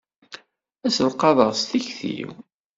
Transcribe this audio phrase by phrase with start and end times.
[0.85, 2.29] Ad selqaḍeɣ di tikti-w.